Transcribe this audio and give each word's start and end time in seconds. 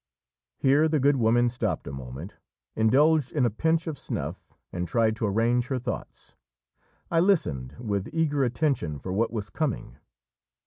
Here 0.57 0.87
the 0.89 0.99
good 0.99 1.17
woman 1.17 1.47
stopped 1.47 1.85
a 1.85 1.91
moment, 1.93 2.33
indulged 2.75 3.31
in 3.31 3.45
a 3.45 3.51
pinch 3.51 3.85
of 3.85 3.99
snuff, 3.99 4.51
and 4.73 4.87
tried 4.87 5.15
to 5.17 5.27
arrange 5.27 5.67
her 5.67 5.77
thoughts. 5.77 6.33
I 7.11 7.19
listened 7.19 7.75
with 7.77 8.09
eager 8.11 8.43
attention 8.43 8.97
for 8.97 9.13
what 9.13 9.31
was 9.31 9.51
coming. 9.51 9.97